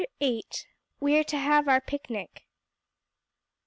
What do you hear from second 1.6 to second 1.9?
OUR